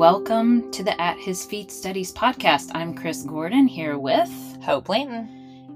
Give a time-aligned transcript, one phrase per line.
[0.00, 2.70] Welcome to the At His Feet Studies podcast.
[2.74, 4.30] I'm Chris Gordon here with
[4.62, 5.28] Hope Blanton.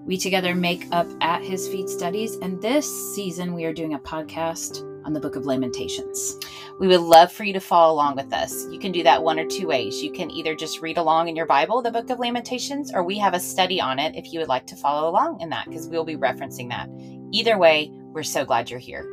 [0.07, 3.99] We together make up At His Feet Studies, and this season we are doing a
[3.99, 6.39] podcast on the Book of Lamentations.
[6.81, 8.67] We would love for you to follow along with us.
[8.71, 10.03] You can do that one or two ways.
[10.03, 13.19] You can either just read along in your Bible, the Book of Lamentations, or we
[13.19, 15.87] have a study on it if you would like to follow along in that, because
[15.87, 16.89] we'll be referencing that.
[17.31, 19.07] Either way, we're so glad you're here.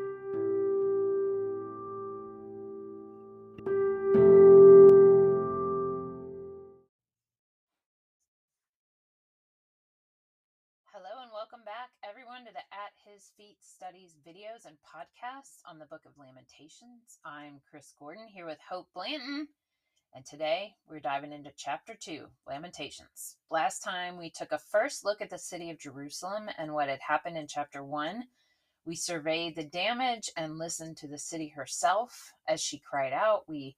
[13.21, 17.19] Feet Studies videos and podcasts on the Book of Lamentations.
[17.23, 19.47] I'm Chris Gordon here with Hope Blanton,
[20.11, 23.37] and today we're diving into chapter two, Lamentations.
[23.51, 27.01] Last time we took a first look at the city of Jerusalem and what had
[27.07, 28.23] happened in chapter one.
[28.85, 33.47] We surveyed the damage and listened to the city herself as she cried out.
[33.47, 33.77] We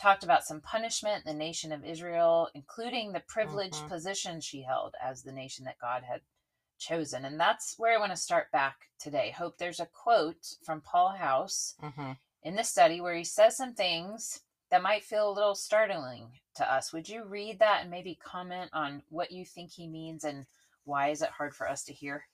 [0.00, 3.88] talked about some punishment the nation of Israel, including the privileged Mhm.
[3.88, 6.22] position she held as the nation that God had
[6.78, 7.24] chosen.
[7.24, 9.34] And that's where I want to start back today.
[9.36, 12.12] Hope there's a quote from Paul House Mm-hmm.
[12.42, 14.40] in the study where he says some things
[14.70, 16.92] that might feel a little startling to us.
[16.92, 20.46] Would you read that and maybe comment on what you think he means and
[20.84, 22.24] why is it hard for us to hear?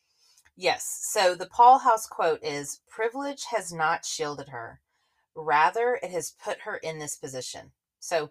[0.57, 1.01] Yes.
[1.13, 4.81] So the Paul House quote is Privilege has not shielded her,
[5.35, 7.73] rather, it has put her in this position.
[7.99, 8.31] So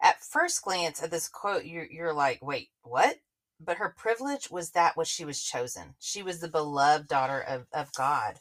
[0.00, 3.16] at first glance at this quote, you're, you're like, wait, what?
[3.60, 5.94] But her privilege was that which she was chosen.
[6.00, 8.38] She was the beloved daughter of, of God,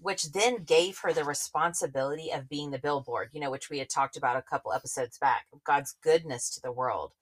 [0.00, 3.90] which then gave her the responsibility of being the billboard, you know, which we had
[3.90, 7.12] talked about a couple episodes back, God's goodness to the world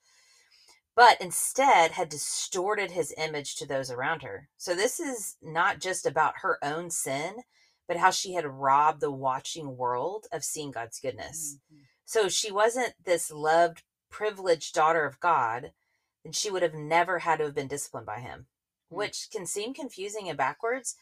[0.96, 4.48] but instead had distorted his image to those around her.
[4.56, 7.34] So this is not just about her own sin,
[7.88, 11.58] but how she had robbed the watching world of seeing God's goodness.
[11.72, 11.82] Mm-hmm.
[12.04, 15.72] So she wasn't this loved, privileged daughter of God,
[16.24, 18.48] then she would have never had to have been disciplined by him,
[18.92, 18.96] Mm.
[18.96, 20.96] which can seem confusing and backwards,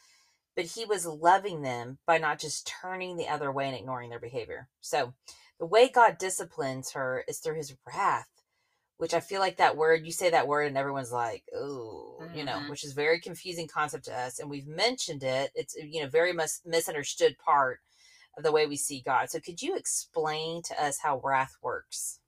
[0.55, 4.19] but he was loving them by not just turning the other way and ignoring their
[4.19, 4.69] behavior.
[4.81, 5.15] So
[5.59, 8.29] the way God disciplines her is through his wrath
[8.97, 12.45] which I feel like that word, you say that word and everyone's like, oh, you
[12.45, 12.69] know, Mhm.
[12.69, 14.39] which is very confusing concept to us.
[14.39, 15.51] And we've mentioned it.
[15.55, 17.81] It's, you know, very much misunderstood part
[18.37, 19.29] of the way we see God.
[19.29, 22.19] So could you explain to us how wrath works?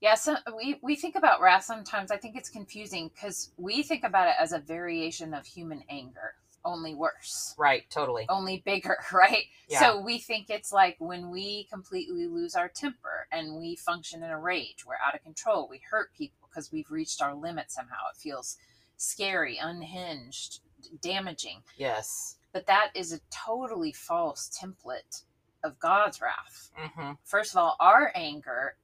[0.00, 2.10] Yeah, so we, we think about wrath sometimes.
[2.10, 6.34] I think it's confusing because we think about it as a variation of human anger,
[6.64, 7.82] only worse, Right.
[7.90, 8.26] Totally.
[8.28, 9.44] only bigger, right?
[9.68, 9.80] Yeah.
[9.80, 14.30] So we think it's like when we completely lose our temper and we function in
[14.30, 18.08] a rage, we're out of control, we hurt people because we've reached our limit somehow.
[18.14, 18.56] It feels
[18.96, 20.60] scary, unhinged,
[21.00, 21.62] damaging.
[21.76, 22.36] Yes.
[22.52, 25.22] But that is a totally false template
[25.64, 26.70] of God's wrath.
[26.80, 27.12] Mm-hmm.
[27.24, 28.76] First of all, our anger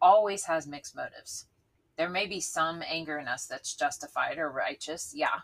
[0.00, 1.46] always has mixed motives.
[1.96, 5.40] There may be some anger in us that's justified or righteous, yeah,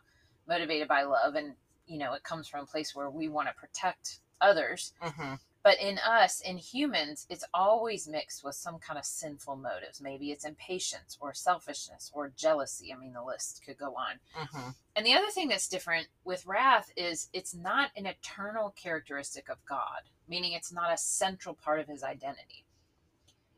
[0.47, 1.55] motivated by love, and
[1.87, 4.93] you know it comes from a place where we want to protect others.
[5.03, 5.35] Mm-hmm.
[5.63, 10.01] But in us, in humans, it's always mixed with some kind of sinful motives.
[10.01, 12.93] Maybe it's impatience or selfishness or jealousy.
[12.93, 14.19] I mean, the list could go on.
[14.37, 14.71] Mm-hmm.
[14.97, 19.65] And the other thing that's different with wrath is it's not an eternal characteristic of
[19.65, 22.65] God, meaning it's not a central part of his identity.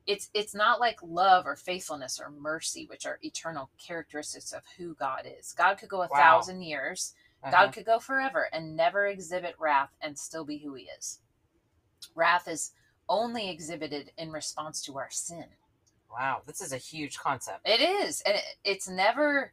[0.06, 4.94] It's it's not like love or faithfulness or mercy, which are eternal characteristics of who
[4.94, 5.52] God is.
[5.52, 6.18] God could go a Wow.
[6.18, 7.50] thousand years, Uh-huh.
[7.52, 11.20] God could go forever and never exhibit wrath and still be who he is.
[12.14, 12.72] Wrath is
[13.08, 15.46] only exhibited in response to our sin.
[16.10, 16.42] Wow.
[16.46, 17.66] This is a huge concept.
[17.68, 19.52] It is, and it, it's never,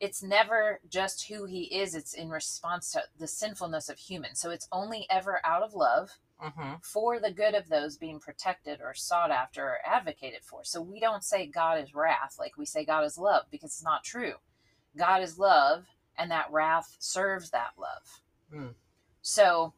[0.00, 1.94] it's never just who he is.
[1.94, 4.40] It's in response to the sinfulness of humans.
[4.40, 6.74] So it's only ever out of love Mm-hmm.
[6.82, 10.64] for the good of those being protected or sought after or advocated for.
[10.64, 13.84] So we don't say God is wrath like we say God is love because it's
[13.84, 14.34] not true.
[14.96, 15.84] God is love,
[16.18, 18.20] and that wrath serves that love.
[18.54, 18.74] Mm.
[19.22, 19.74] So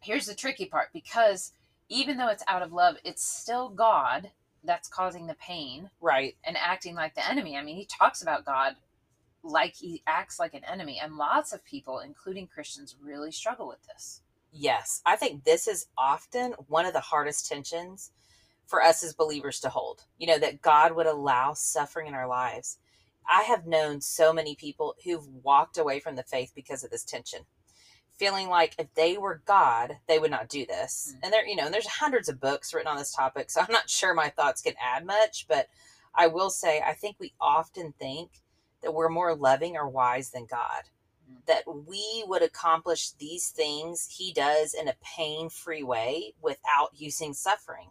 [0.00, 1.52] here's the tricky part because
[1.88, 4.30] even though it's out of love, it's still God
[4.64, 6.36] that's causing the pain Right.
[6.44, 7.56] and acting like the enemy.
[7.56, 8.76] I mean, he talks about God
[9.42, 13.82] like he acts like an enemy, and lots of people, including Christians, really struggle with
[13.86, 14.22] this.
[14.58, 18.10] Yes, I think this is often one of the hardest tensions
[18.66, 20.04] for us as believers to hold.
[20.16, 22.78] You know, that God would allow suffering in our lives.
[23.28, 27.04] I have known so many people who've walked away from the faith because of this
[27.04, 27.40] tension,
[28.14, 31.12] feeling like if they were God, they would not do this.
[31.12, 31.18] Mm.
[31.24, 33.72] And there, you know, and there's hundreds of books written on this topic, so I'm
[33.72, 35.68] not sure my thoughts can add much, but
[36.14, 38.30] I will say I think we often think
[38.82, 40.84] that we're more loving or wise than God
[41.46, 47.34] that we would accomplish these things he does in a pain free way without using
[47.34, 47.88] suffering.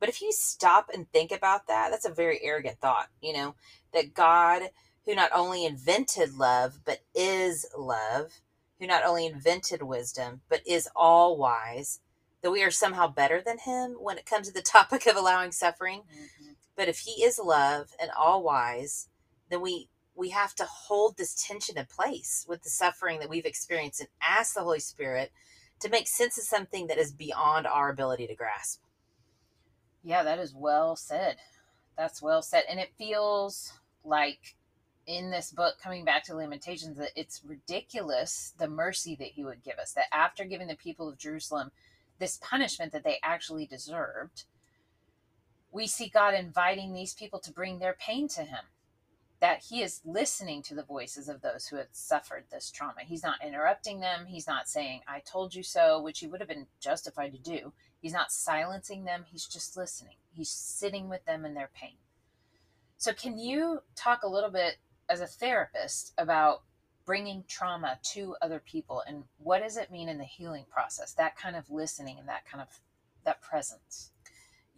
[0.00, 3.56] But if you stop and think about that, that's a very arrogant thought, you know,
[3.94, 4.64] that God,
[5.06, 8.32] who not only invented love, but is love,
[8.80, 12.00] who not only invented wisdom, but is all wise,
[12.42, 15.52] that we are somehow better than him when it comes to the topic of allowing
[15.52, 16.02] suffering.
[16.12, 16.56] Mhm.
[16.76, 19.08] But if he is love and all wise,
[19.50, 23.46] then we we have to hold this tension in place with the suffering that we've
[23.46, 25.32] experienced and ask the Holy Spirit
[25.80, 28.82] to make sense of something that is beyond our ability to grasp.
[30.02, 31.36] Yeah, that is well said.
[31.96, 32.64] That's well said.
[32.68, 33.72] And it feels
[34.04, 34.56] like
[35.06, 39.62] in this book, coming back to Lamentations, that it's ridiculous the mercy that he would
[39.64, 39.92] give us.
[39.92, 41.70] That after giving the people of Jerusalem
[42.18, 44.44] this punishment that they actually deserved,
[45.72, 48.64] we see God inviting these people to bring their pain to him.
[49.42, 53.00] That he is listening to the voices of those who have suffered this trauma.
[53.04, 54.26] He's not interrupting them.
[54.26, 57.72] He's not saying, I told you so, which he would have been justified to do.
[58.00, 59.24] He's not silencing them.
[59.28, 60.14] He's just listening.
[60.32, 61.96] He's sitting with them in their pain.
[62.98, 64.76] So, can you talk a little bit
[65.10, 66.62] as a therapist about
[67.04, 71.14] bringing trauma to other people and what does it mean in the healing process?
[71.14, 72.68] That kind of listening and that kind of
[73.24, 74.11] that presence.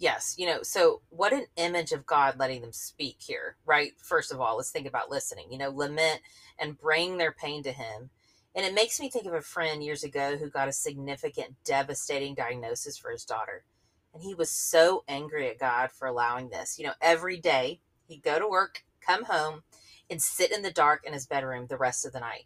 [0.04, 3.92] Yes, you know, so what an image of God letting them speak here, right?
[3.96, 6.20] First of all, let's think about listening, you know, lament
[6.58, 8.10] and bring their pain to Him.
[8.54, 12.34] And it makes me think of a friend years ago who got a significant, devastating
[12.34, 13.64] diagnosis for his daughter.
[14.12, 16.78] And he was so angry at God for allowing this.
[16.78, 19.62] You know, every day he'd go to work, come home,
[20.10, 22.44] and sit in the dark in his bedroom the rest of the night.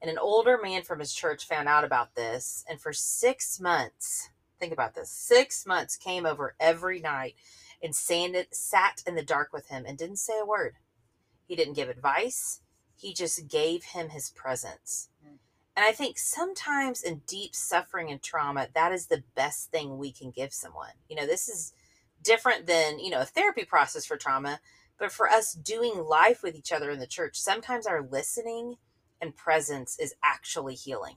[0.00, 2.64] And an older man from his church found out about this.
[2.66, 7.34] And for six months, think about this six months came over every night
[7.82, 10.76] and sanded, sat in the dark with him and didn't say a word.
[11.46, 12.60] He didn't give advice,
[12.96, 15.10] he just gave him his presence.
[15.24, 15.38] Mm.
[15.76, 20.10] And I think sometimes in deep suffering and trauma, that is the best thing we
[20.10, 20.92] can give someone.
[21.08, 21.74] You know, this is
[22.22, 24.60] different than, you know, a therapy process for trauma,
[24.98, 28.76] but for us doing life with each other in the church, sometimes our listening
[29.20, 31.16] and presence is actually healing.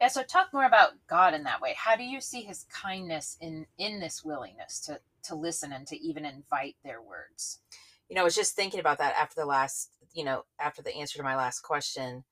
[0.00, 1.74] Yeah, so talk more about God in that way.
[1.76, 5.98] How do you see his kindness in in this willingness to to listen and to
[6.00, 7.60] even invite their words?
[8.08, 10.94] You know, I was just thinking about that after the last, you know, after the
[10.94, 12.24] answer to my last question.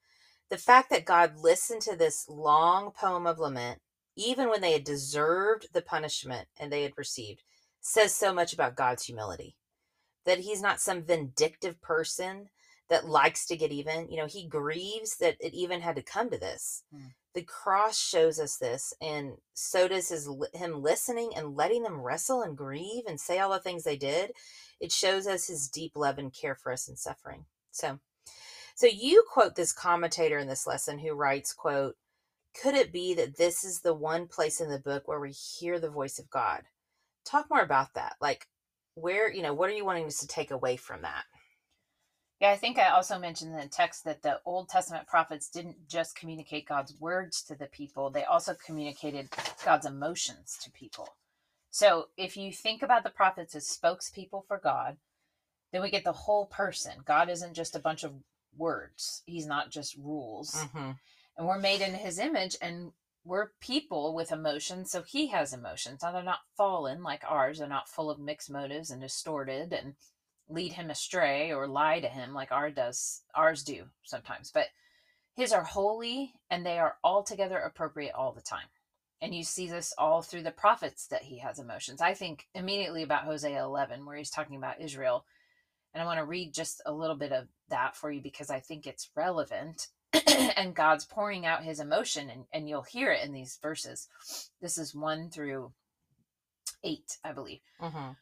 [0.49, 3.81] The fact that God listened to this long poem of lament,
[4.17, 7.43] even when they had deserved the punishment and they had received,
[7.81, 9.57] says so much about God's humility.
[10.25, 12.49] That he's not some vindictive person
[12.89, 14.09] that likes to get even.
[14.09, 16.85] You know, he grieves that it even had to come to this.
[16.95, 17.09] Hmm.
[17.37, 22.41] The cross shows us this, and so does his him listening and letting them wrestle
[22.41, 24.33] and grieve and say all the things they did.
[24.81, 27.45] It shows us his deep love and care for us in suffering.
[27.73, 28.01] So,
[28.75, 31.97] so you quote this commentator in this lesson who writes, "quote
[32.63, 35.79] Could it be that this is the one place in the book where we hear
[35.79, 36.63] the voice of God?"
[37.27, 38.17] Talk more about that.
[38.19, 38.49] Like,
[38.95, 41.27] where you know, what are you wanting us to take away from that?
[42.41, 45.89] Yeah, I think I also mentioned in the text that the Old Testament prophets didn't
[45.89, 49.29] just communicate God's words to the people, they also communicated
[49.65, 51.17] God's emotions to people.
[51.71, 54.99] So if you think about the prophets as spokespeople for God,
[55.73, 56.93] then we get the whole person.
[57.05, 58.13] God isn't just a bunch of
[58.57, 60.55] words, He's not just rules.
[60.55, 60.91] Mm-hmm.
[61.39, 62.93] And we're made in His image and
[63.25, 66.01] we're people with emotions, so He has emotions.
[66.03, 69.95] Now, they're not fallen like ours, they're not full of mixed motives and distorted and
[70.49, 74.67] lead him astray or lie to him like our does ours do sometimes but
[75.37, 78.69] his are holy and they are altogether appropriate all the time.
[79.21, 82.01] And you see this all through the prophets that he has emotions.
[82.01, 85.25] I think immediately about hosea 11 where he's talking about israel
[85.93, 88.61] and i want to read just a little bit of that for you because i
[88.61, 89.89] think it's relevant
[90.57, 94.09] and god's pouring out his emotion and, and you'll hear it in these verses.
[94.61, 95.73] This is 1 through
[96.85, 97.61] 8 i believe.
[97.81, 98.13] Mm-hmm.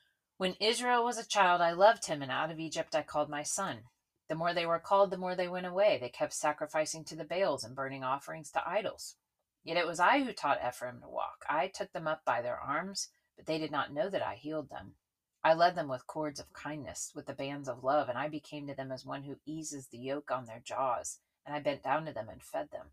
[0.45, 3.43] When Israel was a child, I loved him, and out of Egypt I called my
[3.43, 3.85] son.
[4.29, 5.97] The more they were called, the more they went away.
[5.99, 9.17] They kept sacrificing to the Baals and burning offerings to idols.
[9.65, 11.47] Yet it was I who taught Ephraim to walk.
[11.49, 13.09] I took them up by their arms,
[13.39, 14.97] but they did not know that I healed them.
[15.43, 18.67] I led them with cords of kindness, with the bands of love, and I became
[18.67, 22.05] to them as one who eases the yoke on their jaws, and I bent down
[22.05, 22.89] to them and fed them.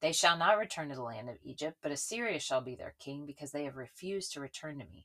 [0.00, 3.26] They shall not return to the land of Egypt, but Assyria shall be their king,
[3.26, 5.04] because they have refused to return to me.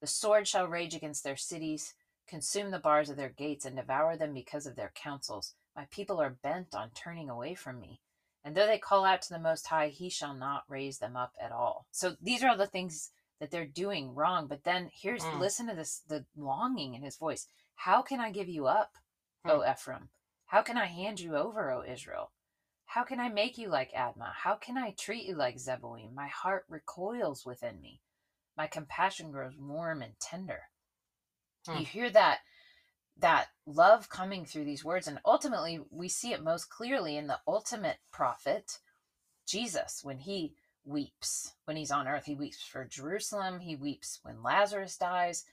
[0.00, 1.94] The sword shall rage against their cities,
[2.26, 5.54] consume the bars of their gates, and devour them because of their counsels.
[5.76, 8.00] My people are bent on turning away from me.
[8.42, 11.34] And though they call out to the Most High, he shall not raise them up
[11.40, 11.86] at all.
[11.90, 14.46] So these are all the things that they're doing wrong.
[14.46, 15.38] But then here's Mm.
[15.38, 17.46] listen to this the longing in his voice.
[17.74, 18.96] How can I give you up,
[19.44, 19.50] Hmm.
[19.50, 20.10] O Ephraim?
[20.46, 22.32] How can I hand you over, O Israel?
[22.86, 24.32] How can I make you like Admah?
[24.32, 26.12] How can I treat you like Zeboim?
[26.12, 28.00] My heart recoils within me.
[28.60, 30.64] My compassion grows warm and tender.
[31.66, 31.78] Hmm.
[31.78, 32.40] You hear that
[33.16, 37.40] that love coming through these words and ultimately we see it most clearly in the
[37.48, 38.78] ultimate prophet
[39.46, 40.52] Jesus when he
[40.84, 45.46] weeps when he's on earth he weeps for Jerusalem he weeps when Lazarus dies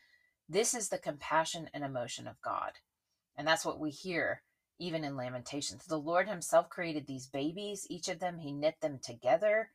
[0.49, 2.73] this is the compassion and emotion of God
[3.37, 4.41] and that's what we hear
[4.79, 8.99] even in lamentations the lord himself created these babies each of them he knit them
[9.01, 9.69] together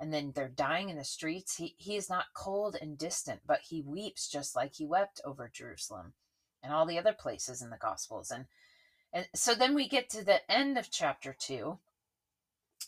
[0.00, 3.60] and then they're dying in the streets he, he is not cold and distant but
[3.68, 6.12] he weeps just like he wept over jerusalem
[6.62, 8.30] and all the other places in the gospels.
[8.30, 8.46] And
[9.12, 11.78] and so then we get to the end of chapter 2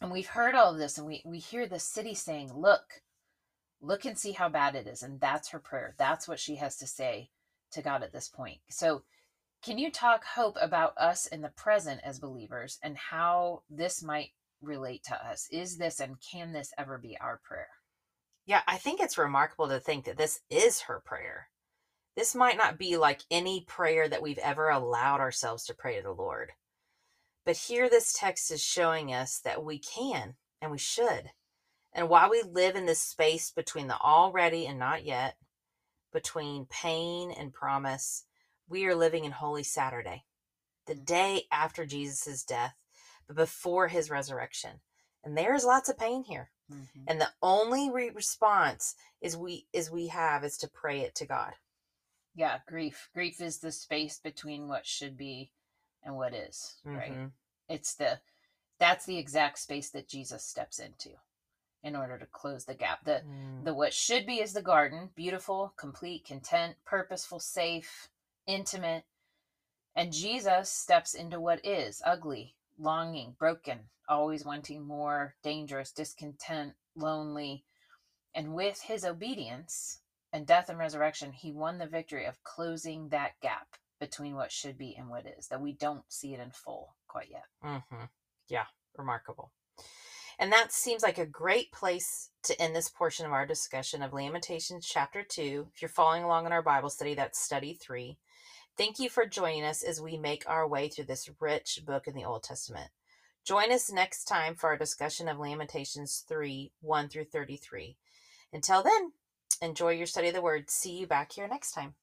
[0.02, 3.02] and we've heard all of this and we we hear the city saying look
[3.80, 5.94] look and see how bad it is and that's her prayer.
[5.98, 7.30] That's what she has to say
[7.72, 8.58] to god at this point.
[8.68, 9.02] So
[9.62, 14.30] can you talk hope about us in the present as believers and how this might
[14.62, 17.68] relate to us is this and can this ever be our prayer
[18.46, 21.48] Yeah, I think it's remarkable to think that this is her prayer.
[22.16, 26.02] This might not be like any prayer that we've ever allowed ourselves to pray to
[26.02, 26.52] the Lord.
[27.46, 31.32] But here, this text is showing us that we can and we should.
[31.94, 35.36] And while we live in this space between the already and not yet,
[36.12, 38.24] between pain and promise,
[38.68, 40.24] we are living in Holy Saturday,
[40.86, 41.04] the mm.
[41.04, 42.74] day after Jesus' death,
[43.34, 44.80] before his resurrection.
[45.25, 46.50] And there is lots of pain here.
[46.70, 47.04] Mhm.
[47.06, 51.26] And the only re- response is we is we have is to pray it to
[51.26, 51.54] God.
[52.34, 55.52] yeah grief grief is the space between what should be
[56.04, 57.32] and what is, right Mhm.
[57.68, 58.20] it's the
[58.78, 61.10] that's the exact space that jesus steps into
[61.82, 63.64] in order to close the gap the Mm.
[63.64, 68.08] the what should be is the garden beautiful complete content purposeful safe
[68.46, 69.04] intimate
[69.96, 77.64] and jesus steps into what is ugly longing broken always wanting more dangerous discontent lonely
[78.34, 80.00] and with his obedience
[80.32, 83.66] and death and resurrection he won the victory of closing that gap
[84.00, 87.28] between what should be and what is that we don't see it in full quite
[87.30, 88.04] yet hmm
[88.49, 88.64] Yeah,
[88.96, 89.52] remarkable.
[90.38, 94.14] And that seems like a great place to end this portion of our discussion of
[94.14, 95.68] Lamentations chapter 2.
[95.75, 98.16] If you're following along in our Bible study, that's study 3.
[98.76, 102.14] Thank you for joining us as we make our way through this rich book in
[102.14, 102.90] the Old Testament.
[103.44, 107.96] Join us next time for our discussion of Lamentations 3 1 through 33.
[108.52, 109.12] Until then,
[109.62, 110.70] enjoy your study of the Word.
[110.70, 111.94] See you back here next time.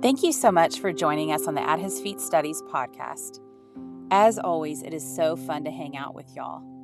[0.00, 3.40] Thank you so much for joining us on the At His Feet Studies podcast.
[4.12, 6.77] As always, it is so fun to hang out with y'all.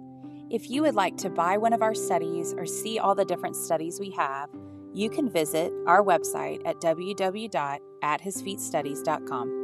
[0.54, 3.56] If you would like to buy one of our studies or see all the different
[3.56, 4.50] studies we have,
[4.92, 9.63] you can visit our website at www.athisfeetstudies.com.